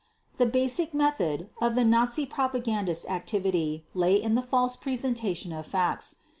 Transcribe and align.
The 0.37 0.47
basic 0.47 0.95
method 0.95 1.49
of 1.61 1.75
the 1.75 1.83
Nazi 1.83 2.25
propagandistic 2.25 3.07
activity 3.11 3.85
lay 3.93 4.15
in 4.15 4.33
the 4.33 4.41
false 4.41 4.75
presentation 4.75 5.51
of 5.53 5.67
facts. 5.67 6.15